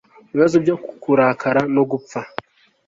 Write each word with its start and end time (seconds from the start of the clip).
Mubibazo 0.27 0.57
byo 0.63 0.75
kurakara 1.03 1.61
no 1.75 1.83
gupfa 1.91 2.19